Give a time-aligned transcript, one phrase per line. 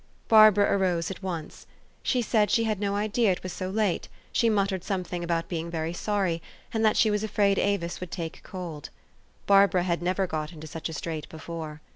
[0.29, 1.67] Barbara arose at once.
[2.01, 5.69] She said she had no idea it was so late; she muttered something about being
[5.69, 6.41] very sorry,
[6.73, 8.89] and that she was afraid Avis would take cold.
[9.45, 11.81] Barbara had never got into such a strait before.